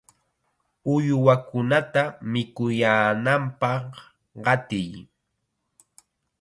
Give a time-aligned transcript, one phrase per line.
[0.93, 3.85] ¡Uywakunata mikuyaananpaq
[4.43, 4.91] qatiy!